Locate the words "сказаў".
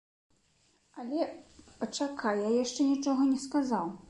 3.47-3.95